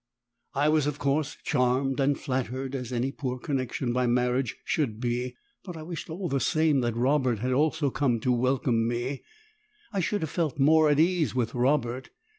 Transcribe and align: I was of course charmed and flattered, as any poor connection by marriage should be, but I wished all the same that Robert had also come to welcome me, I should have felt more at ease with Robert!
I 0.55 0.67
was 0.67 0.87
of 0.87 0.97
course 0.97 1.37
charmed 1.43 1.99
and 1.99 2.19
flattered, 2.19 2.73
as 2.73 2.91
any 2.91 3.11
poor 3.11 3.37
connection 3.37 3.93
by 3.93 4.07
marriage 4.07 4.57
should 4.65 4.99
be, 4.99 5.35
but 5.63 5.77
I 5.77 5.83
wished 5.83 6.09
all 6.09 6.27
the 6.27 6.39
same 6.39 6.79
that 6.79 6.95
Robert 6.95 7.37
had 7.37 7.51
also 7.51 7.91
come 7.91 8.19
to 8.21 8.31
welcome 8.31 8.87
me, 8.87 9.21
I 9.93 9.99
should 9.99 10.21
have 10.21 10.31
felt 10.31 10.57
more 10.57 10.89
at 10.89 10.99
ease 10.99 11.35
with 11.35 11.53
Robert! 11.53 12.09